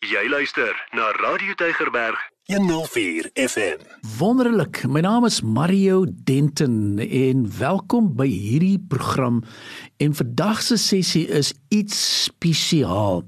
Jy 0.00 0.30
luister 0.32 0.72
na 0.96 1.10
Radio 1.20 1.52
Tygerberg 1.60 2.16
104 2.48 3.26
FM. 3.36 3.82
Wonderlik. 4.16 4.78
My 4.88 5.02
naam 5.04 5.26
is 5.28 5.42
Mario 5.44 6.06
Denton 6.24 6.96
en 7.04 7.42
welkom 7.58 8.08
by 8.16 8.24
hierdie 8.24 8.78
program. 8.80 9.42
En 10.00 10.16
vandag 10.16 10.62
se 10.64 10.78
sessie 10.80 11.26
is 11.28 11.52
iets 11.68 11.98
spesiaal. 12.30 13.26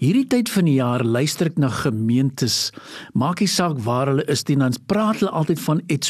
Hierdie 0.00 0.24
tyd 0.32 0.48
van 0.48 0.64
die 0.64 0.78
jaar 0.78 1.04
luister 1.04 1.52
ek 1.52 1.60
na 1.60 1.68
gemeentes. 1.68 2.72
Maak 3.12 3.44
nie 3.44 3.50
saak 3.52 3.76
waar 3.84 4.14
hulle 4.14 4.24
is 4.24 4.46
nie, 4.48 4.56
dan 4.64 4.72
praat 4.88 5.20
hulle 5.20 5.36
altyd 5.36 5.60
van 5.66 5.84
It's 5.92 6.08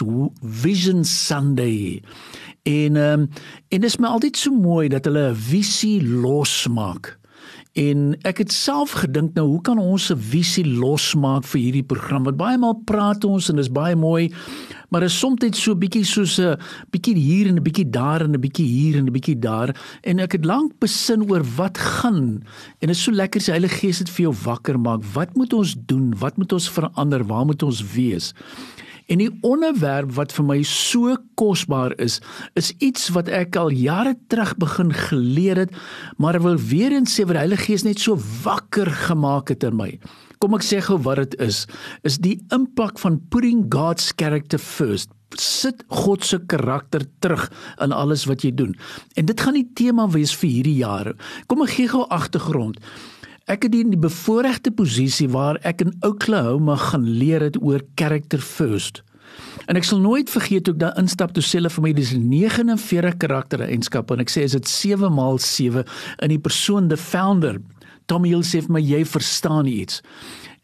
Vision 0.62 1.02
Sunday. 1.02 1.98
En 2.62 3.02
ehm 3.02 3.26
um, 3.26 3.28
en 3.66 3.82
dit 3.82 3.90
is 3.90 3.98
my 3.98 4.14
altyd 4.14 4.38
so 4.38 4.54
mooi 4.54 4.86
dat 4.94 5.10
hulle 5.10 5.32
'n 5.34 5.42
visie 5.50 5.98
losmaak. 6.06 7.16
En 7.74 8.12
ek 8.22 8.38
het 8.38 8.52
self 8.54 8.92
gedink 9.02 9.34
nou 9.34 9.48
hoe 9.48 9.60
kan 9.66 9.80
ons 9.82 10.12
'n 10.12 10.16
visie 10.16 10.64
losmaak 10.64 11.42
vir 11.42 11.60
hierdie 11.60 11.82
program? 11.82 12.22
Want 12.22 12.36
baie 12.36 12.58
maal 12.58 12.78
praat 12.86 13.24
ons 13.24 13.48
en 13.48 13.56
dit 13.56 13.64
is 13.64 13.72
baie 13.72 13.96
mooi, 13.96 14.30
maar 14.90 15.02
is 15.02 15.18
soms 15.18 15.42
net 15.42 15.56
so 15.56 15.74
bietjie 15.74 16.04
soos 16.04 16.38
'n 16.38 16.56
bietjie 16.92 17.16
hier 17.16 17.48
en 17.48 17.56
'n 17.56 17.62
bietjie 17.62 17.90
daar 17.90 18.22
en 18.22 18.30
'n 18.30 18.40
bietjie 18.40 18.66
hier 18.66 18.96
en 18.96 19.06
'n 19.06 19.12
bietjie 19.12 19.38
daar 19.38 19.74
en 20.04 20.20
ek 20.20 20.32
het 20.32 20.44
lank 20.44 20.78
besin 20.78 21.28
oor 21.28 21.42
wat 21.56 21.76
gaan 21.78 22.44
en 22.78 22.86
dit 22.86 22.90
is 22.90 23.02
so 23.02 23.10
lekker 23.10 23.40
as 23.40 23.46
die 23.46 23.52
Heilige 23.52 23.78
Gees 23.78 23.98
dit 23.98 24.10
vir 24.10 24.22
jou 24.22 24.34
wakker 24.44 24.78
maak. 24.78 25.02
Wat 25.12 25.34
moet 25.34 25.52
ons 25.52 25.74
doen? 25.86 26.14
Wat 26.18 26.36
moet 26.36 26.52
ons 26.52 26.70
verander? 26.70 27.24
Waar 27.26 27.44
moet 27.44 27.62
ons 27.62 27.82
wees? 27.94 28.34
En 29.06 29.20
die 29.20 29.30
onderwerp 29.44 30.14
wat 30.16 30.32
vir 30.32 30.46
my 30.48 30.58
so 30.68 31.16
kosbaar 31.36 31.92
is, 32.00 32.20
is 32.56 32.72
iets 32.84 33.10
wat 33.12 33.28
ek 33.28 33.56
al 33.60 33.72
jare 33.74 34.14
terug 34.32 34.54
begin 34.62 34.94
geleer 34.96 35.60
het, 35.64 35.74
maar 36.16 36.40
wil 36.40 36.56
weer 36.56 36.94
eens 36.96 37.12
sê 37.12 37.26
wat 37.26 37.36
die 37.36 37.44
Heilige 37.44 37.68
Gees 37.68 37.84
net 37.84 38.00
so 38.00 38.16
wakker 38.44 38.88
gemaak 39.04 39.52
het 39.52 39.66
in 39.68 39.76
my. 39.76 39.90
Kom 40.40 40.56
ek 40.56 40.64
sê 40.64 40.80
gou 40.84 40.96
wat 41.04 41.20
dit 41.20 41.36
is, 41.44 41.64
is 42.04 42.16
die 42.20 42.38
impak 42.54 42.98
van 43.02 43.20
putting 43.32 43.66
God's 43.72 44.12
character 44.16 44.60
first. 44.60 45.12
Sit 45.40 45.82
God 45.90 46.24
se 46.24 46.38
karakter 46.48 47.02
terug 47.24 47.48
in 47.82 47.92
alles 47.92 48.24
wat 48.30 48.44
jy 48.44 48.52
doen. 48.54 48.74
En 49.18 49.26
dit 49.26 49.40
gaan 49.40 49.56
die 49.58 49.66
tema 49.76 50.06
wees 50.14 50.34
vir 50.38 50.50
hierdie 50.50 50.78
jaar. 50.78 51.10
Kom 51.50 51.64
ek 51.66 51.74
gee 51.74 51.90
gou 51.90 52.04
agtergrond. 52.14 52.78
Ek 53.44 53.66
het 53.66 53.74
in 53.76 53.90
die 53.92 54.00
bevoordeelde 54.00 54.70
posisie 54.72 55.26
waar 55.28 55.58
ek 55.68 55.82
in 55.84 55.92
Oklahoma 56.06 56.78
gaan 56.80 57.04
leer 57.04 57.42
het 57.44 57.58
oor 57.60 57.82
character 58.00 58.40
first. 58.40 59.02
En 59.68 59.76
ek 59.76 59.84
sal 59.84 60.00
nooit 60.00 60.30
vergeet 60.32 60.64
hoe 60.64 60.74
ek 60.74 60.80
daar 60.80 60.96
instap 61.00 61.34
toe 61.36 61.44
sê 61.44 61.58
hulle 61.58 61.72
vir 61.74 61.84
my 61.84 61.92
dis 61.96 62.14
49 62.16 63.18
karaktereienskappe 63.20 64.16
en 64.16 64.24
ek 64.24 64.32
sê 64.32 64.46
is 64.48 64.56
dit 64.56 64.70
7 64.70 65.12
maal 65.12 65.36
7 65.42 65.84
in 66.24 66.32
die 66.32 66.40
persoon 66.40 66.88
the 66.88 66.96
founder. 66.96 67.60
Tommy 68.08 68.32
Hill 68.32 68.46
sê 68.48 68.62
vir 68.64 68.78
my 68.78 68.84
jy 68.84 69.04
verstaan 69.04 69.68
iets. 69.68 70.00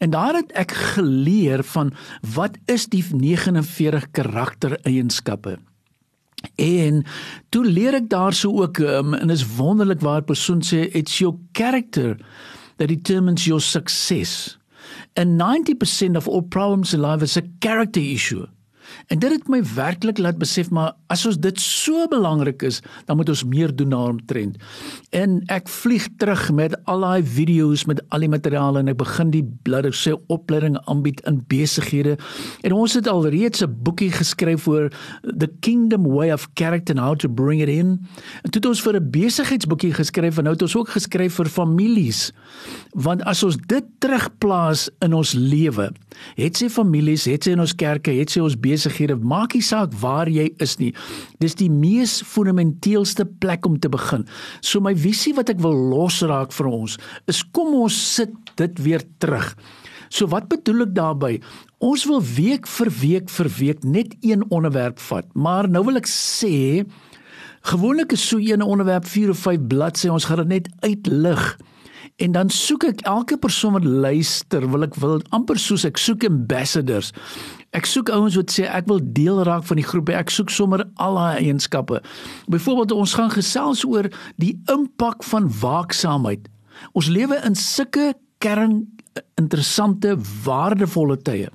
En 0.01 0.13
daar 0.15 0.39
het 0.41 0.49
ek 0.57 0.73
geleer 0.95 1.61
van 1.75 1.93
wat 2.33 2.57
is 2.65 2.87
die 2.89 3.03
49 3.05 4.09
karaktereienskappe? 4.17 5.59
En 6.57 7.03
toe 7.53 7.61
leer 7.61 7.99
ek 8.01 8.09
daarso 8.09 8.49
ook 8.63 8.81
um, 8.81 9.13
en 9.13 9.29
is 9.29 9.45
wonderlik 9.59 10.01
waar 10.01 10.25
'n 10.25 10.33
persoon 10.33 10.65
sê 10.65 10.89
it's 10.97 11.21
your 11.21 11.37
character 11.53 12.17
that 12.81 12.87
determines 12.87 13.45
your 13.45 13.61
success. 13.61 14.57
And 15.15 15.39
90% 15.39 16.17
of 16.17 16.27
all 16.27 16.41
problems 16.41 16.95
in 16.95 17.01
life 17.03 17.21
is 17.21 17.37
a 17.37 17.43
character 17.61 17.99
issue. 17.99 18.47
En 19.07 19.19
dit 19.19 19.31
het 19.31 19.47
my 19.51 19.61
werklik 19.75 20.17
laat 20.17 20.37
besef 20.37 20.69
maar 20.69 20.93
as 21.11 21.25
ons 21.27 21.37
dit 21.41 21.59
so 21.59 22.07
belangrik 22.11 22.63
is, 22.67 22.79
dan 23.05 23.17
moet 23.19 23.29
ons 23.29 23.43
meer 23.51 23.75
doen 23.75 23.89
daaromtrent. 23.93 24.57
En 25.09 25.41
ek 25.51 25.69
vlieg 25.71 26.07
terug 26.21 26.51
met 26.55 26.75
al 26.89 27.03
daai 27.03 27.23
video's 27.23 27.85
met 27.89 28.01
al 28.09 28.25
die 28.25 28.31
materiaal 28.31 28.79
en 28.79 28.91
ek 28.91 28.99
begin 29.01 29.33
die 29.33 29.43
bladder 29.65 29.95
sê 29.95 30.13
opleiding 30.31 30.77
aanbied 30.91 31.21
in 31.29 31.41
besighede. 31.51 32.17
En 32.67 32.75
ons 32.77 32.95
het 32.97 33.07
alreeds 33.07 33.63
'n 33.63 33.75
boekie 33.83 34.11
geskryf 34.11 34.67
oor 34.67 34.91
the 35.23 35.49
kingdom 35.59 36.07
way 36.07 36.31
of 36.31 36.47
character 36.55 36.95
and 36.95 37.03
how 37.03 37.15
to 37.15 37.29
bring 37.29 37.61
it 37.61 37.69
in. 37.69 37.99
En 38.43 38.51
toe 38.51 38.61
het 38.61 38.65
ons 38.65 38.81
vir 38.81 38.95
'n 38.95 39.09
besigheidsboekie 39.11 39.93
geskryf 39.93 40.37
en 40.37 40.43
nou 40.43 40.53
het 40.53 40.61
ons 40.61 40.75
ook 40.75 40.89
geskryf 40.89 41.33
vir 41.33 41.45
families. 41.45 42.31
Want 42.91 43.23
as 43.23 43.43
ons 43.43 43.57
dit 43.67 43.83
terugplaas 43.99 44.89
in 44.99 45.13
ons 45.13 45.33
lewe, 45.33 45.91
het 46.35 46.57
sy 46.57 46.69
families, 46.69 47.25
het 47.25 47.43
sy 47.43 47.51
in 47.51 47.59
ons 47.59 47.75
kerke, 47.75 48.11
het 48.11 48.29
sy 48.29 48.39
ons 48.39 48.59
besighede, 48.59 48.80
maak 49.21 49.53
nie 49.53 49.61
saak 49.61 49.93
waar 50.01 50.27
jy 50.27 50.53
is 50.59 50.77
nie. 50.79 50.93
Dis 51.39 51.55
die 51.55 51.69
mees 51.69 52.21
fundamenteelste 52.21 53.25
plek 53.25 53.65
om 53.65 53.79
te 53.79 53.89
begin. 53.89 54.25
So 54.61 54.79
my 54.79 54.93
visie 54.93 55.33
wat 55.33 55.49
ek 55.49 55.59
wil 55.59 55.73
losraak 55.73 56.51
vir 56.51 56.67
ons 56.67 56.97
is 57.27 57.43
kom 57.43 57.73
ons 57.75 58.15
sit 58.15 58.31
dit 58.55 58.79
weer 58.79 59.01
terug. 59.19 59.55
So 60.09 60.27
wat 60.27 60.49
bedoel 60.49 60.87
ek 60.87 60.95
daarmee? 60.95 61.41
Ons 61.79 62.05
wil 62.05 62.21
week 62.21 62.67
vir 62.67 62.89
week 63.01 63.29
vir 63.29 63.49
week 63.59 63.83
net 63.83 64.15
een 64.21 64.43
onderwerp 64.51 64.99
vat, 64.99 65.25
maar 65.33 65.69
nou 65.69 65.85
wil 65.85 65.97
ek 65.97 66.07
sê 66.07 66.85
gewoonlik 67.71 68.11
is 68.11 68.27
so 68.27 68.37
'n 68.37 68.61
onderwerp 68.61 69.05
4 69.05 69.29
of 69.29 69.37
5 69.37 69.67
bladsye, 69.67 70.11
ons 70.11 70.25
gaan 70.25 70.47
dit 70.47 70.47
net 70.47 70.67
uitlig. 70.81 71.57
En 72.21 72.31
dan 72.31 72.49
soek 72.49 72.85
ek 72.89 73.03
elke 73.09 73.37
persoon 73.37 73.75
wat 73.77 73.85
luister, 73.85 74.65
wil 74.71 74.85
ek 74.85 74.95
wil 75.01 75.21
amper 75.35 75.59
soos 75.61 75.85
ek 75.87 75.99
soek 76.01 76.25
ambassadors. 76.27 77.11
Ek 77.77 77.87
soek 77.89 78.11
ouens 78.13 78.37
wat 78.39 78.53
sê 78.53 78.65
ek 78.67 78.89
wil 78.91 79.01
deel 79.15 79.43
raak 79.47 79.65
van 79.69 79.79
die 79.79 79.87
groep. 79.87 80.11
Ek 80.13 80.33
soek 80.33 80.51
sommer 80.53 80.85
al 81.01 81.19
daai 81.19 81.43
eienskappe. 81.45 82.01
Byvoorbeeld 82.51 82.95
ons 82.95 83.15
gaan 83.17 83.31
gesels 83.33 83.85
oor 83.87 84.09
die 84.41 84.55
impak 84.71 85.23
van 85.29 85.47
waaksaamheid. 85.61 86.49
Ons 86.97 87.11
lewe 87.13 87.37
in 87.45 87.55
sulke 87.55 88.11
kern 88.41 88.83
interessante 89.39 90.15
waardevolle 90.43 91.17
tye. 91.21 91.49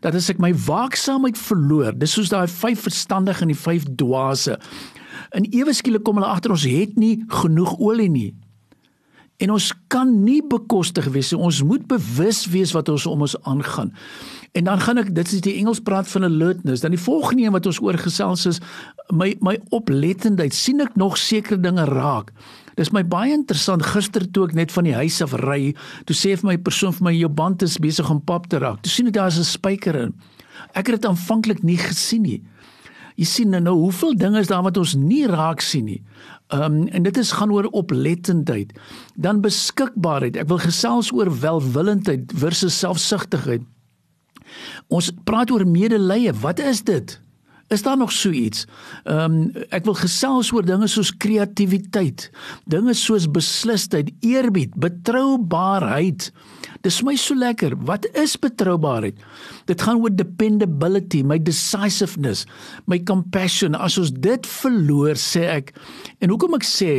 Dat 0.00 0.16
as 0.16 0.30
ek 0.32 0.40
my 0.42 0.52
waaksaamheid 0.66 1.38
verloor, 1.38 1.92
dis 1.96 2.14
soos 2.16 2.32
daai 2.32 2.48
vyf 2.50 2.86
verstandige 2.86 3.44
en 3.44 3.52
die 3.52 3.58
vyf 3.58 3.86
dwaase. 4.00 4.56
En 5.36 5.46
ewe 5.52 5.74
skielik 5.76 6.04
kom 6.06 6.18
hulle 6.20 6.30
agter 6.30 6.54
ons 6.54 6.66
het 6.68 6.96
nie 7.00 7.18
genoeg 7.40 7.76
olie 7.78 8.10
nie. 8.10 8.30
En 9.42 9.50
ons 9.50 9.72
kan 9.90 10.10
nie 10.24 10.40
bekostig 10.46 11.08
wees 11.14 11.32
nie. 11.32 11.40
Ons 11.42 11.62
moet 11.66 11.82
bewus 11.90 12.44
wees 12.52 12.72
wat 12.72 12.88
ons 12.88 13.06
om 13.10 13.24
ons 13.26 13.34
aangaan. 13.42 13.90
En 14.54 14.68
dan 14.68 14.80
gaan 14.80 15.00
ek 15.02 15.10
dit 15.14 15.32
is 15.32 15.42
die 15.42 15.56
Engels 15.58 15.82
praat 15.82 16.08
van 16.08 16.28
alertness. 16.28 16.84
Dan 16.84 16.94
die 16.94 17.02
volgende 17.02 17.42
een 17.42 17.56
wat 17.56 17.66
ons 17.66 17.80
oor 17.82 17.98
gesels 17.98 18.46
is 18.46 18.60
my 19.10 19.34
my 19.40 19.58
oplettendheid. 19.74 20.54
sien 20.54 20.80
ek 20.80 20.94
nog 20.94 21.18
sekere 21.18 21.60
dinge 21.60 21.84
raak? 21.84 22.30
Dis 22.78 22.90
my 22.90 23.04
baie 23.06 23.34
interessant 23.34 23.82
gister 23.86 24.24
toe 24.30 24.48
ek 24.48 24.54
net 24.54 24.72
van 24.74 24.86
die 24.86 24.94
huis 24.94 25.20
af 25.22 25.34
ry, 25.38 25.74
toe 26.06 26.16
sê 26.16 26.34
vir 26.38 26.48
my 26.48 26.56
persoon 26.58 26.94
vir 26.94 27.04
my 27.06 27.12
jou 27.14 27.30
band 27.30 27.62
is 27.62 27.78
besig 27.78 28.10
om 28.10 28.22
pap 28.22 28.48
te 28.50 28.58
raak. 28.58 28.82
Toe 28.82 28.90
sien 28.90 29.10
ek 29.10 29.14
daar's 29.14 29.38
'n 29.38 29.46
spyker 29.46 29.94
in. 29.94 30.14
Ek 30.74 30.86
het 30.86 31.02
dit 31.02 31.06
aanvanklik 31.06 31.62
nie 31.62 31.78
gesien 31.78 32.22
nie. 32.22 32.42
Jy 33.14 33.24
sien 33.24 33.50
nou, 33.50 33.60
nou 33.60 33.74
hoeveel 33.78 34.16
dinge 34.18 34.40
is 34.40 34.50
daar 34.50 34.62
wat 34.62 34.76
ons 34.76 34.94
nie 34.94 35.26
raak 35.26 35.60
sien 35.60 35.84
nie. 35.84 36.02
Ehm 36.52 36.62
um, 36.62 36.88
en 36.88 37.02
dit 37.02 37.16
is 37.16 37.32
gaan 37.32 37.52
oor 37.52 37.64
oplettendheid. 37.64 38.72
Dan 39.14 39.40
beskikbaarheid. 39.40 40.36
Ek 40.36 40.48
wil 40.48 40.60
gesels 40.60 41.12
oor 41.12 41.30
welwillendheid 41.40 42.32
versus 42.36 42.78
selfsugtigheid. 42.78 43.62
Ons 44.92 45.10
praat 45.24 45.50
oor 45.50 45.64
medelee. 45.66 46.32
Wat 46.32 46.60
is 46.60 46.82
dit? 46.84 47.20
Is 47.72 47.82
daar 47.82 47.96
nog 47.96 48.12
so 48.12 48.30
iets? 48.30 48.66
Ehm 49.04 49.32
um, 49.32 49.64
ek 49.72 49.84
wil 49.88 49.96
gesels 49.96 50.52
oor 50.52 50.66
dinge 50.66 50.86
soos 50.86 51.14
kreatiwiteit, 51.16 52.28
dinge 52.68 52.94
soos 52.94 53.30
beslisheid, 53.30 54.12
eerbied, 54.20 54.74
betroubaarheid. 54.76 56.28
Dis 56.84 57.00
my 57.00 57.14
so 57.16 57.32
lekker. 57.32 57.72
Wat 57.88 58.04
is 58.12 58.34
betroubaarheid? 58.36 59.16
Dit 59.64 59.80
gaan 59.80 60.02
oor 60.04 60.12
dependability, 60.12 61.22
my 61.24 61.38
decisiveness, 61.40 62.44
my 62.84 62.98
compassion. 63.08 63.72
As 63.72 63.96
ons 64.00 64.12
dit 64.12 64.48
verloor, 64.60 65.16
sê 65.16 65.46
ek, 65.48 65.72
en 66.20 66.34
hoekom 66.34 66.58
ek 66.58 66.66
sê, 66.68 66.90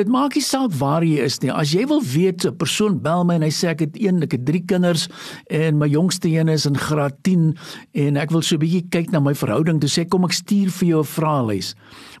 dit 0.00 0.08
maak 0.08 0.38
nie 0.38 0.44
saak 0.44 0.72
waar 0.80 1.04
jy 1.04 1.20
is 1.26 1.36
nie. 1.42 1.52
As 1.52 1.74
jy 1.76 1.84
wil 1.90 2.00
weet 2.00 2.46
'n 2.48 2.56
persoon 2.56 2.96
bel 3.04 3.24
my 3.24 3.36
en 3.36 3.44
hy 3.44 3.52
sê 3.52 3.68
ek 3.68 3.80
het 3.80 4.00
een, 4.00 4.22
ek 4.22 4.32
het 4.32 4.46
3 4.46 4.64
kinders 4.64 5.08
en 5.50 5.78
my 5.78 5.86
jongste 5.86 6.28
een 6.28 6.48
is 6.48 6.64
in 6.64 6.76
graad 6.76 7.22
10 7.22 7.56
en 7.94 8.16
ek 8.16 8.30
wil 8.30 8.42
so 8.42 8.56
'n 8.56 8.60
bietjie 8.64 8.88
kyk 8.88 9.12
na 9.12 9.20
my 9.20 9.34
verhouding, 9.34 9.78
dis 9.80 9.98
sê 9.98 10.08
kom 10.08 10.24
ek 10.24 10.32
stuur 10.32 10.70
vir 10.70 10.88
jou 10.88 11.00
'n 11.00 11.04
vraelys 11.04 11.74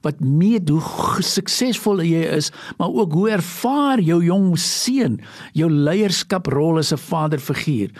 wat 0.04 0.20
meet 0.20 0.68
hoe 0.68 0.82
suksesvol 1.24 2.02
jy 2.04 2.22
is, 2.38 2.50
maar 2.78 2.92
ook 2.94 3.12
hoe 3.12 3.30
ervaar 3.38 4.02
jou 4.04 4.20
jong 4.24 4.52
seun 4.58 5.18
jou 5.56 5.70
leierskaprol 5.70 6.78
as 6.78 6.92
'n 6.92 6.97
vaderfiguur. 6.98 7.94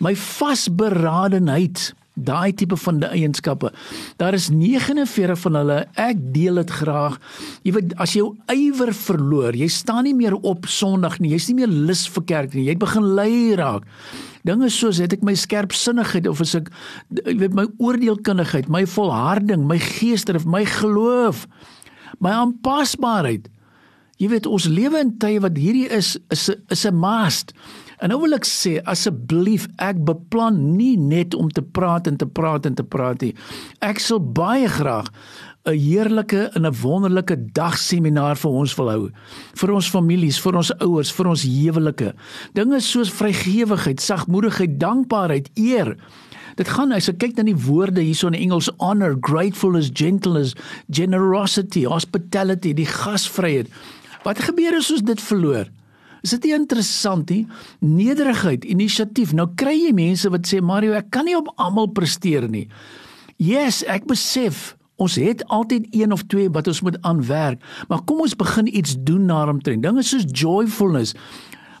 My 0.00 0.14
vasberadenheid 0.16 1.90
daai 2.24 2.52
tipe 2.56 2.76
van 2.76 3.00
die 3.00 3.08
eienskappe. 3.08 3.70
Daar 4.20 4.34
is 4.36 4.48
49 4.52 5.38
van 5.40 5.58
hulle. 5.60 5.78
Ek 6.00 6.18
deel 6.34 6.60
dit 6.60 6.72
graag. 6.80 7.18
Jy 7.66 7.74
weet 7.76 7.94
as 8.02 8.14
jy 8.14 8.22
jou 8.22 8.32
ywer 8.54 8.92
verloor, 8.96 9.56
jy 9.56 9.68
staan 9.72 10.04
nie 10.08 10.16
meer 10.16 10.36
op 10.36 10.68
Sondag 10.70 11.18
nie. 11.20 11.32
Jy's 11.34 11.48
nie 11.50 11.60
meer 11.62 11.70
lus 11.70 12.06
vir 12.10 12.26
kerk 12.28 12.56
nie. 12.56 12.66
Jy 12.68 12.76
begin 12.80 13.12
lui 13.16 13.54
raak. 13.60 13.86
Dinge 14.46 14.70
soos 14.72 15.00
het 15.02 15.12
ek 15.12 15.24
my 15.26 15.34
skerpsinnigheid 15.36 16.28
of 16.30 16.40
as 16.40 16.54
ek 16.56 16.70
jy 17.20 17.36
weet 17.42 17.56
my 17.56 17.66
oordeelkundigheid, 17.78 18.70
my 18.72 18.86
volharding, 18.88 19.66
my 19.68 19.78
geesdrift, 19.80 20.48
my 20.48 20.64
geloof, 20.78 21.46
my 22.24 22.32
aanpasbaarheid. 22.42 23.50
Jy 24.20 24.28
weet 24.28 24.46
ons 24.46 24.68
lewe 24.68 25.00
in 25.00 25.14
tye 25.16 25.40
wat 25.40 25.56
hierdie 25.56 25.88
is 25.88 26.18
is 26.28 26.50
is 26.68 26.84
'n 26.86 26.94
must. 26.94 27.54
En 28.00 28.08
nou 28.08 28.20
wil 28.20 28.34
ek 28.34 28.44
sê 28.44 28.80
asseblief 28.84 29.66
ek 29.78 30.04
beplan 30.04 30.76
nie 30.76 30.96
net 30.96 31.34
om 31.34 31.48
te 31.48 31.62
praat 31.62 32.06
en 32.06 32.16
te 32.16 32.26
praat 32.26 32.66
en 32.66 32.74
te 32.74 32.84
praat 32.84 33.20
nie. 33.20 33.34
Ek 33.80 33.98
sal 33.98 34.20
baie 34.20 34.68
graag 34.68 35.08
'n 35.66 35.76
heerlike 35.76 36.50
en 36.56 36.66
'n 36.66 36.80
wonderlike 36.82 37.36
dagseminar 37.52 38.36
vir 38.36 38.50
ons 38.50 38.74
wil 38.76 38.90
hou. 38.90 39.10
Vir 39.54 39.72
ons 39.72 39.90
families, 39.90 40.40
vir 40.40 40.56
ons 40.56 40.72
ouers, 40.80 41.12
vir 41.12 41.26
ons 41.26 41.42
huwelike. 41.42 42.14
Dinge 42.54 42.80
soos 42.80 43.10
vrygewigheid, 43.10 44.00
sagmoedigheid, 44.00 44.78
dankbaarheid, 44.80 45.50
eer. 45.54 45.96
Dit 46.56 46.68
gaan 46.68 46.92
as 46.92 47.08
ek 47.08 47.18
kyk 47.18 47.36
na 47.36 47.42
die 47.42 47.56
woorde 47.56 48.00
hierso 48.00 48.26
in 48.26 48.34
Engels 48.34 48.70
honor, 48.78 49.16
gratefulness, 49.20 49.90
gentleness, 49.92 50.54
generosity, 50.90 51.84
hospitality, 51.84 52.74
die 52.74 52.86
gasvryheid. 52.86 53.68
Wat 54.24 54.38
gebeur 54.38 54.76
as 54.76 54.90
ons 54.92 55.02
dit 55.02 55.20
verloor? 55.20 55.70
Is 56.22 56.34
dit 56.36 56.44
nie 56.44 56.54
interessant 56.54 57.30
nie? 57.32 57.46
Nederigheid, 57.80 58.64
inisiatief. 58.68 59.32
Nou 59.32 59.48
kry 59.56 59.76
jy 59.78 59.94
mense 59.96 60.28
wat 60.28 60.48
sê 60.48 60.60
Mario, 60.60 60.92
ek 60.92 61.08
kan 61.14 61.24
nie 61.24 61.38
op 61.38 61.48
almal 61.56 61.88
presteer 61.96 62.44
nie. 62.48 62.66
Yes, 63.40 63.80
ek 63.88 64.04
besef 64.10 64.74
Ons 65.00 65.16
het 65.16 65.40
altyd 65.48 65.86
een 65.96 66.12
of 66.12 66.26
twee 66.28 66.50
wat 66.52 66.66
ons 66.68 66.82
moet 66.84 66.98
aanwerk, 67.08 67.62
maar 67.88 68.02
kom 68.04 68.20
ons 68.20 68.36
begin 68.36 68.68
iets 68.68 68.98
doen 69.00 69.24
daaromtrent. 69.26 69.82
Dinge 69.82 70.02
soos 70.04 70.26
joyfulness. 70.28 71.14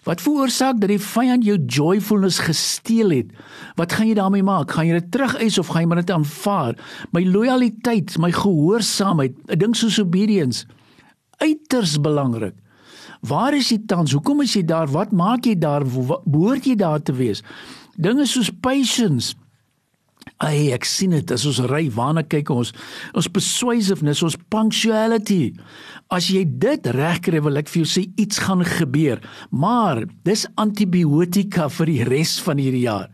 Wat 0.08 0.22
veroorsaak 0.24 0.78
dat 0.80 0.88
die 0.88 1.02
vyand 1.04 1.44
jou 1.44 1.58
joyfulness 1.68 2.40
gesteel 2.40 3.12
het? 3.12 3.34
Wat 3.76 3.92
gaan 3.92 4.08
jy 4.08 4.16
daarmee 4.16 4.44
maak? 4.46 4.72
Gaan 4.72 4.88
jy 4.88 4.96
dit 4.96 5.10
terugeis 5.12 5.58
of 5.60 5.68
gaan 5.68 5.84
jy 5.84 6.00
dit 6.00 6.12
aanvaar? 6.14 6.78
My 7.12 7.20
lojaliteit, 7.28 8.16
my 8.16 8.32
gehoorsaamheid, 8.32 9.36
'n 9.52 9.58
ding 9.58 9.76
soos 9.76 10.00
obedience, 10.00 10.64
uiters 11.42 11.98
belangrik. 12.00 12.56
Waar 13.26 13.56
is 13.56 13.68
jy 13.72 13.82
tans? 13.86 14.14
Hoekom 14.16 14.40
is 14.44 14.54
jy 14.56 14.64
daar? 14.64 14.88
Wat 14.88 15.12
maak 15.12 15.44
jy 15.48 15.56
daar? 15.60 15.84
Behoort 15.84 16.64
jy 16.64 16.76
daar 16.80 17.02
te 17.04 17.12
wees? 17.16 17.44
Dinge 18.00 18.24
soos 18.28 18.48
patience, 18.64 19.34
Ai, 20.40 20.70
ek 20.72 20.86
sien 20.88 21.12
dit 21.12 21.32
as 21.34 21.42
ons 21.48 21.58
ry 21.68 21.82
waarna 21.92 22.22
kyk 22.24 22.48
ons 22.54 22.70
ons 23.16 23.28
persuasiveness, 23.32 24.22
ons 24.24 24.38
punctuality. 24.52 25.52
As 26.12 26.30
jy 26.32 26.46
dit 26.62 26.88
regkry, 26.96 27.42
wil 27.44 27.60
ek 27.60 27.68
vir 27.68 27.82
jou 27.82 27.90
sê 27.90 28.06
iets 28.20 28.40
gaan 28.46 28.64
gebeur. 28.64 29.20
Maar 29.52 30.06
dis 30.24 30.46
antibiotika 30.60 31.68
vir 31.76 31.92
die 31.92 32.08
res 32.08 32.38
van 32.46 32.60
hierdie 32.62 32.86
jaar. 32.86 33.10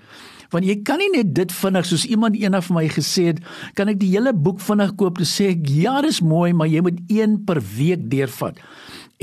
Want 0.55 0.69
jy 0.69 0.79
kan 0.87 1.01
nie 1.03 1.11
net 1.17 1.35
dit 1.37 1.53
vinnig 1.53 1.89
soos 1.89 2.07
iemand 2.09 2.39
eendag 2.39 2.67
vir 2.69 2.79
my 2.79 2.87
gesê 2.93 3.31
het, 3.33 3.41
kan 3.79 3.91
ek 3.93 4.01
die 4.03 4.13
hele 4.15 4.35
boek 4.35 4.61
vinnig 4.65 4.95
koop? 5.01 5.21
Te 5.21 5.29
sê 5.29 5.53
ek 5.55 5.69
ja, 5.71 5.99
dis 6.05 6.23
mooi, 6.25 6.53
maar 6.57 6.71
jy 6.71 6.85
moet 6.87 7.01
een 7.13 7.41
per 7.49 7.63
week 7.77 8.07
deurvat 8.13 8.61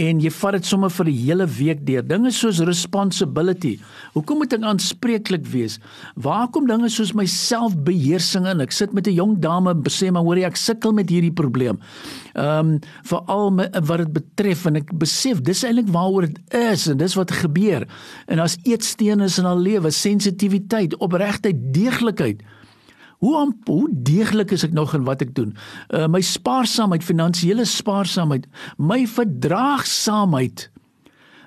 en 0.01 0.22
jy 0.24 0.30
vat 0.34 0.56
dit 0.57 0.66
sommer 0.66 0.90
vir 0.90 1.06
'n 1.06 1.18
hele 1.25 1.45
week 1.45 1.86
deur. 1.86 2.01
Dinge 2.01 2.31
soos 2.31 2.60
responsibility. 2.60 3.80
Hoekom 4.13 4.38
moet 4.38 4.54
ek 4.54 4.63
aanspreeklik 4.63 5.45
wees? 5.45 5.80
Waar 6.16 6.48
kom 6.48 6.66
dinge 6.68 6.90
soos 6.90 7.13
my 7.13 7.25
selfbeheersing 7.25 8.48
in? 8.48 8.62
Ek 8.62 8.72
sit 8.72 8.94
met 8.94 9.07
'n 9.07 9.13
jong 9.13 9.40
dame 9.40 9.74
sê 9.90 10.12
maar 10.12 10.24
hoor 10.24 10.38
jy 10.38 10.45
ek 10.45 10.56
sukkel 10.56 10.94
met 10.94 11.10
hierdie 11.10 11.34
probleem. 11.34 11.80
Ehm 12.34 12.74
um, 12.74 12.80
veral 13.04 13.56
wat 13.86 13.98
dit 13.98 14.13
betref 14.13 14.66
en 14.66 14.75
ek 14.75 14.98
besef 14.98 15.42
dis 15.42 15.63
eintlik 15.63 15.90
waaroor 15.90 16.28
dit 16.28 16.40
is 16.54 16.88
en 16.88 16.98
dis 16.98 17.13
wat 17.13 17.31
gebeur. 17.31 17.88
En 18.28 18.40
as 18.40 18.57
eetstene 18.63 19.24
is 19.24 19.38
in 19.38 19.45
haar 19.45 19.57
lewe, 19.57 19.92
sensitiwiteit, 19.92 20.98
opregtheid, 20.98 21.74
deeglikheid. 21.74 22.42
Hoe 23.23 23.37
am, 23.39 23.53
hoe 23.69 23.87
deeglik 23.91 24.51
is 24.51 24.65
ek 24.67 24.73
nog 24.75 24.91
in 24.97 25.05
wat 25.07 25.21
ek 25.23 25.31
doen? 25.37 25.53
Uh 25.95 26.09
my 26.11 26.19
spaarsaamheid, 26.19 27.05
finansiële 27.07 27.63
spaarsaamheid, 27.65 28.49
my 28.75 29.05
verdraagsaamheid. 29.07 30.67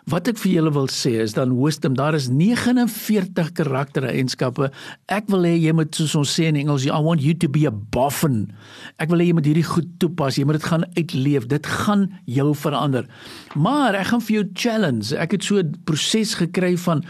Wat 0.06 0.28
ek 0.30 0.36
vir 0.38 0.52
julle 0.52 0.70
wil 0.70 0.84
sê 0.86 1.16
is 1.18 1.32
dan 1.34 1.56
wisdom, 1.58 1.96
daar 1.98 2.14
is 2.14 2.28
49 2.30 3.48
karaktereienskappe. 3.58 4.68
Ek 5.10 5.26
wil 5.34 5.42
hê 5.48 5.56
jy 5.58 5.72
moet 5.74 5.98
soos 5.98 6.14
ons 6.20 6.34
sê 6.38 6.44
in 6.46 6.58
Engels, 6.60 6.84
I 6.86 7.00
want 7.02 7.24
you 7.26 7.34
to 7.34 7.50
be 7.50 7.64
a 7.66 7.72
boffin. 7.74 8.44
Ek 9.02 9.10
wil 9.10 9.18
hê 9.18 9.26
jy 9.32 9.34
moet 9.34 9.48
hierdie 9.50 9.66
goed 9.66 9.88
toepas. 9.98 10.38
Jy 10.38 10.46
moet 10.46 10.60
dit 10.60 10.68
gaan 10.70 10.86
uitleef. 10.94 11.48
Dit 11.50 11.66
gaan 11.66 12.06
jou 12.30 12.52
verander. 12.54 13.10
Maar 13.58 13.98
ek 13.98 14.12
gaan 14.12 14.22
vir 14.28 14.36
jou 14.36 14.44
challenge. 14.54 15.10
Ek 15.18 15.34
het 15.34 15.42
so 15.42 15.58
'n 15.58 15.74
proses 15.90 16.38
gekry 16.38 16.76
van 16.86 17.02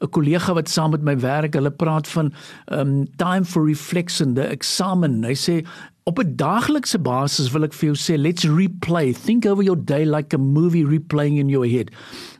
'n 0.00 0.10
kollega 0.14 0.54
wat 0.54 0.68
saam 0.68 0.92
met 0.92 1.02
my 1.02 1.16
werk, 1.18 1.54
hulle 1.54 1.74
praat 1.74 2.06
van 2.06 2.32
um 2.70 3.06
time 3.16 3.44
for 3.44 3.66
reflection, 3.66 4.34
die 4.34 4.46
eksamen. 4.46 5.24
Hy 5.24 5.34
sê 5.34 5.66
op 6.04 6.18
'n 6.18 6.36
daaglikse 6.36 6.98
basis 6.98 7.50
wil 7.50 7.64
ek 7.64 7.72
vir 7.72 7.92
jou 7.92 7.96
sê, 7.96 8.20
let's 8.20 8.44
replay. 8.44 9.12
Think 9.12 9.46
over 9.46 9.62
your 9.62 9.84
day 9.84 10.04
like 10.04 10.34
a 10.34 10.38
movie 10.38 10.84
replaying 10.84 11.38
in 11.38 11.48
your 11.48 11.66
head. 11.66 11.90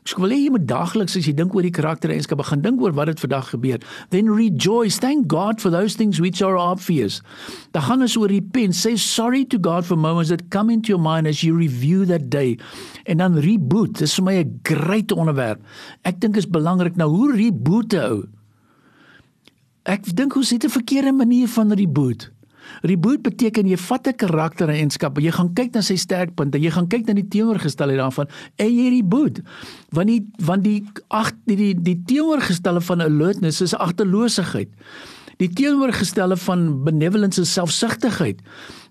Ek 0.05 0.17
wil 0.17 0.29
hê 0.29 0.37
jy 0.37 0.51
moet 0.53 0.67
daagliks 0.67 1.17
as 1.17 1.25
jy 1.25 1.33
dink 1.33 1.55
oor 1.55 1.63
die 1.65 1.73
karaktereienskappe, 1.73 2.45
gaan 2.45 2.61
dink 2.61 2.81
oor 2.81 2.93
wat 2.93 3.07
het 3.07 3.19
vandag 3.19 3.49
gebeur. 3.49 3.81
Then 4.09 4.29
rejoice. 4.29 4.99
Thank 4.99 5.27
God 5.27 5.61
for 5.61 5.71
those 5.71 5.95
things 5.95 6.19
which 6.19 6.43
are 6.43 6.55
obvious. 6.55 7.21
Dan 7.71 7.81
gaan 7.81 8.01
ons 8.01 8.17
oor 8.17 8.27
repent. 8.27 8.75
Say 8.75 8.97
sorry 8.97 9.45
to 9.45 9.57
God 9.57 9.83
for 9.85 9.97
moments 9.97 10.29
that 10.29 10.49
come 10.49 10.69
into 10.69 10.89
your 10.89 11.01
mind 11.01 11.25
as 11.25 11.41
you 11.41 11.57
review 11.57 12.05
that 12.05 12.29
day. 12.29 12.59
En 13.05 13.17
dan 13.17 13.33
reboot. 13.33 13.97
Dis 13.97 14.13
vir 14.15 14.23
my 14.23 14.43
'n 14.43 14.59
great 14.61 15.11
onderwerp. 15.11 15.59
Ek 16.03 16.19
dink 16.19 16.37
is 16.37 16.45
belangrik 16.45 16.95
nou 16.95 17.09
hoe 17.09 17.33
reboot 17.33 17.93
ou. 17.93 18.27
Ek 19.85 20.15
dink 20.15 20.35
ons 20.35 20.49
het 20.49 20.65
'n 20.65 20.69
verkeerde 20.69 21.11
manier 21.11 21.47
van 21.47 21.73
reboot. 21.73 22.29
Reboot 22.81 23.21
beteken 23.21 23.67
jy 23.67 23.77
vat 23.77 24.07
'n 24.07 24.15
karaktereienskap, 24.15 25.19
jy 25.19 25.31
gaan 25.31 25.53
kyk 25.53 25.73
na 25.73 25.81
sy 25.81 25.95
sterkpunte, 25.95 26.59
jy 26.59 26.71
gaan 26.71 26.87
kyk 26.87 27.07
na 27.07 27.13
die 27.13 27.27
teenoorgestelde 27.27 27.97
daarvan 27.97 28.27
en 28.57 28.71
jy 28.75 28.89
reboot. 28.89 29.41
Want 29.91 30.07
die 30.07 30.25
want 30.37 30.63
die 30.63 30.83
ag 31.09 31.31
die 31.45 31.55
die, 31.55 31.73
die 31.73 32.01
teenoorgestelde 32.05 32.81
van 32.81 33.01
alertness 33.01 33.61
is 33.61 33.73
agterloosigheid. 33.73 34.69
Die 35.37 35.49
teenoorgestelde 35.49 36.37
van 36.37 36.83
benevolence 36.83 37.41
is 37.41 37.53
selfsugtigheid. 37.53 38.39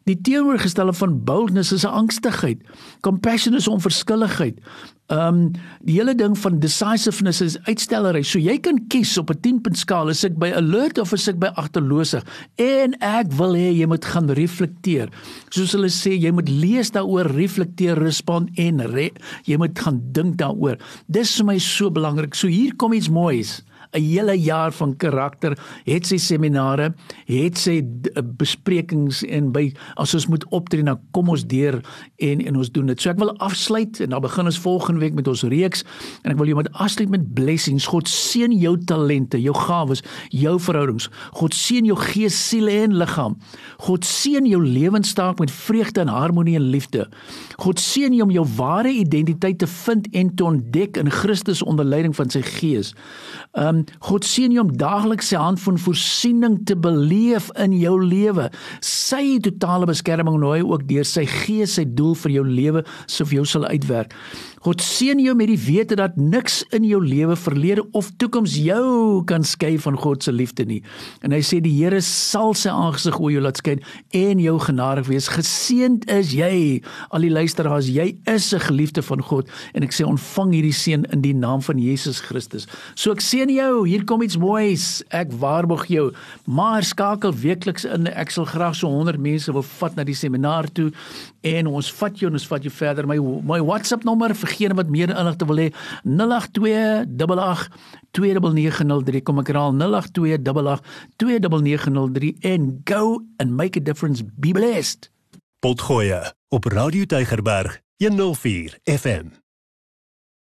Die 0.04 0.20
teenoorgestelde 0.20 0.92
van 0.92 1.24
boldness 1.24 1.72
is 1.72 1.84
'n 1.84 1.96
angstigheid. 1.96 2.60
Compassion 3.00 3.54
is 3.54 3.68
onverskilligheid. 3.68 4.60
Ehm 5.06 5.34
um, 5.34 5.50
die 5.84 5.98
hele 5.98 6.14
ding 6.14 6.38
van 6.38 6.58
decisiveness 6.58 7.40
is 7.40 7.58
uitstellery. 7.62 8.22
So 8.22 8.38
jy 8.38 8.58
kan 8.58 8.86
kies 8.88 9.18
op 9.18 9.30
'n 9.30 9.40
10-punt 9.40 9.78
skaal 9.78 10.08
is 10.08 10.24
ek 10.24 10.38
by 10.38 10.52
alert 10.56 10.98
of 10.98 11.12
is 11.12 11.28
ek 11.28 11.38
by 11.38 11.46
agterloosig. 11.46 12.24
En 12.56 12.96
ek 13.00 13.32
wil 13.32 13.52
hê 13.52 13.72
jy 13.76 13.86
moet 13.86 14.04
gaan 14.04 14.30
reflekteer. 14.30 15.08
Soos 15.48 15.72
hulle 15.72 15.90
sê, 15.90 16.16
jy 16.20 16.30
moet 16.30 16.48
lees 16.48 16.90
daaroor, 16.90 17.26
reflekteer, 17.26 17.98
respond 17.98 18.48
en 18.56 18.80
re, 18.80 19.10
jy 19.44 19.56
moet 19.56 19.78
gaan 19.78 20.00
dink 20.12 20.36
daaroor. 20.36 20.76
Dis 21.06 21.36
vir 21.36 21.44
my 21.44 21.58
so 21.58 21.90
belangrik. 21.90 22.34
So 22.34 22.48
hier 22.48 22.76
kom 22.76 22.92
iets 22.92 23.08
moois. 23.08 23.62
'n 23.94 24.02
hele 24.02 24.34
jaar 24.40 24.72
van 24.72 24.96
karakter, 24.96 25.58
het 25.84 26.06
sy 26.06 26.16
seminare, 26.16 26.94
het 27.26 27.58
sy 27.58 27.82
besprekings 28.36 29.22
en 29.22 29.52
by 29.52 29.72
as 29.96 30.14
ons 30.14 30.26
moet 30.26 30.44
optree, 30.50 30.82
nou 30.82 30.96
kom 31.12 31.28
ons 31.28 31.46
deur 31.46 31.80
en 32.18 32.40
en 32.40 32.56
ons 32.56 32.70
doen 32.70 32.86
dit. 32.86 33.00
So 33.00 33.10
ek 33.10 33.18
wil 33.18 33.36
afsluit 33.38 34.00
en 34.00 34.10
dan 34.10 34.22
begin 34.24 34.50
ons 34.50 34.58
volgende 34.58 35.00
week 35.00 35.14
met 35.14 35.28
ons 35.28 35.42
reeks 35.42 35.84
en 36.22 36.32
ek 36.32 36.38
wil 36.40 36.50
jou 36.50 36.56
met 36.56 36.70
afsluit 36.72 37.10
met 37.10 37.34
blessings. 37.34 37.86
God 37.86 38.08
seën 38.08 38.52
jou 38.58 38.74
talente, 38.84 39.40
jou 39.40 39.54
gawes, 39.54 40.02
jou 40.30 40.56
verhoudings. 40.60 41.08
God 41.38 41.54
seën 41.54 41.86
jou 41.86 41.96
gees, 41.96 42.34
siel 42.48 42.68
en 42.68 42.96
liggaam. 42.98 43.38
God 43.86 44.04
seën 44.04 44.46
jou 44.46 44.62
lewenstaak 44.64 45.38
met 45.38 45.50
vreugde 45.50 46.00
en 46.00 46.08
harmonie 46.08 46.56
en 46.58 46.70
liefde. 46.74 47.06
God 47.62 47.80
seën 47.80 48.14
jou 48.14 48.26
om 48.26 48.34
jou 48.34 48.46
ware 48.56 48.90
identiteit 48.90 49.58
te 49.58 49.66
vind 49.66 50.08
en 50.12 50.34
te 50.34 50.44
ontdek 50.44 50.96
in 50.96 51.10
Christus 51.10 51.62
onder 51.62 51.84
leiding 51.84 52.14
van 52.16 52.30
sy 52.30 52.42
gees. 52.42 52.94
Um 53.52 53.83
God 54.08 54.26
seën 54.26 54.54
jou 54.54 54.64
om 54.64 54.72
daagliks 54.80 55.30
sy 55.32 55.40
hand 55.40 55.60
van 55.64 55.78
voorsiening 55.80 56.60
te 56.68 56.76
beleef 56.76 57.50
in 57.60 57.74
jou 57.78 57.96
lewe. 58.02 58.50
Sy 58.84 59.38
totale 59.44 59.88
beskerming 59.90 60.38
nooi 60.42 60.62
ook 60.62 60.86
deur 60.90 61.06
sy 61.08 61.26
gees 61.30 61.78
sy 61.78 61.86
doel 61.88 62.14
vir 62.24 62.36
jou 62.38 62.46
lewe 62.48 62.84
sou 63.06 63.26
vir 63.28 63.40
jou 63.40 63.46
sal 63.54 63.68
uitwerk. 63.70 64.14
God 64.64 64.80
seën 64.80 65.18
jou 65.20 65.34
met 65.36 65.50
die 65.50 65.58
wete 65.60 65.96
dat 66.00 66.14
niks 66.16 66.62
in 66.72 66.86
jou 66.88 66.96
lewe 67.04 67.34
verlede 67.36 67.82
of 67.92 68.06
toekoms 68.16 68.54
jou 68.56 69.20
kan 69.28 69.42
skei 69.44 69.74
van 69.76 69.98
God 70.00 70.24
se 70.24 70.32
liefde 70.32 70.64
nie. 70.64 70.78
En 71.20 71.34
hy 71.36 71.42
sê 71.44 71.58
die 71.60 71.74
Here 71.74 71.98
sal 72.00 72.54
sy 72.56 72.72
aangesig 72.72 73.18
oor 73.20 73.34
jou 73.34 73.42
laat 73.44 73.60
skyn 73.60 73.82
en 74.16 74.40
jou 74.40 74.54
genadig 74.64 75.10
wees. 75.10 75.28
Geseënd 75.28 76.06
is 76.14 76.32
jy, 76.32 76.80
al 77.12 77.26
die 77.26 77.32
luisteraars, 77.34 77.90
jy 77.92 78.16
is 78.24 78.54
'n 78.54 78.64
geliefde 78.64 79.02
van 79.02 79.20
God 79.20 79.50
en 79.74 79.82
ek 79.82 79.92
sê 79.92 80.06
ontvang 80.06 80.54
hierdie 80.56 80.72
seën 80.72 81.04
in 81.12 81.20
die 81.20 81.34
naam 81.34 81.60
van 81.60 81.78
Jesus 81.78 82.20
Christus. 82.20 82.66
So 82.94 83.12
ek 83.12 83.20
seën 83.20 83.50
jou, 83.52 83.86
hier 83.86 84.04
kom 84.04 84.22
iets 84.22 84.38
moois. 84.38 85.02
Ek 85.10 85.28
waarborg 85.32 85.88
jou. 85.88 86.12
Maar 86.46 86.82
skakel 86.82 87.34
weekliks 87.34 87.84
in. 87.84 88.06
Ek 88.06 88.30
sal 88.30 88.44
graag 88.46 88.74
so 88.74 88.88
100 88.88 89.18
mense 89.20 89.52
wil 89.52 89.62
vat 89.62 89.96
na 89.96 90.04
die 90.04 90.14
seminar 90.14 90.72
toe 90.72 90.90
en 91.42 91.66
ons 91.66 91.92
vat 91.92 92.18
jou 92.18 92.30
en 92.30 92.38
ons 92.38 92.46
vat 92.46 92.62
jou 92.62 92.72
verder. 92.72 93.06
My 93.06 93.18
my 93.44 93.60
WhatsApp 93.60 94.04
nommer 94.04 94.34
diegene 94.54 94.78
wat 94.78 94.88
meer 94.88 95.10
inligting 95.10 95.48
wil 95.48 95.58
hê 95.58 95.72
082882903 98.14 99.22
kom 99.22 99.38
ek 99.42 99.50
herhaal 99.52 99.74
082882903 99.74 102.34
en 102.40 102.80
go 102.84 103.20
and 103.38 103.56
make 103.56 103.78
a 103.78 103.82
difference. 103.82 104.24
Be 104.38 104.52
blessed. 104.52 105.10
Potgoe 105.60 106.32
op 106.48 106.64
radio 106.64 107.04
tygerberg 107.04 107.82
104 107.98 108.78
fm 108.84 109.43